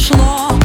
[0.00, 0.59] прошло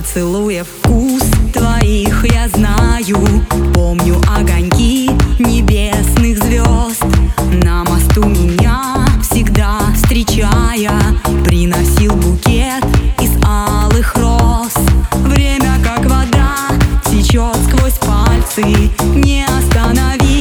[0.00, 3.18] поцелуев вкус твоих я знаю.
[3.74, 7.04] Помню огоньки небесных звезд.
[7.62, 10.90] На мосту меня всегда встречая.
[11.44, 12.82] Приносил букет
[13.20, 14.72] из алых роз.
[15.26, 16.56] Время как вода
[17.04, 18.64] течет сквозь пальцы.
[19.16, 20.39] Не останови.